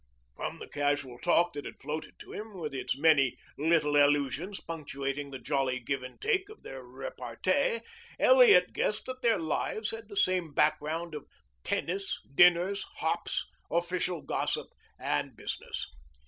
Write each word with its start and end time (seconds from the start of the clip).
From 0.35 0.57
the 0.57 0.67
casual 0.67 1.19
talk 1.19 1.53
that 1.53 1.63
had 1.65 1.79
floated 1.79 2.17
to 2.17 2.31
him, 2.33 2.55
with 2.57 2.73
its 2.73 2.97
many 2.97 3.37
little 3.55 3.95
allusions 3.97 4.59
punctuating 4.59 5.29
the 5.29 5.37
jolly 5.37 5.79
give 5.79 6.01
and 6.01 6.19
take 6.19 6.49
of 6.49 6.63
their 6.63 6.83
repartee, 6.83 7.81
Elliot 8.19 8.73
guessed 8.73 9.05
that 9.05 9.21
their 9.21 9.37
lives 9.37 9.91
had 9.91 10.09
the 10.09 10.17
same 10.17 10.55
background 10.55 11.13
of 11.13 11.27
tennis, 11.63 12.19
dinners, 12.33 12.83
hops, 12.95 13.45
official 13.69 14.23
gossip, 14.23 14.69
and 14.97 15.35
business. 15.35 15.85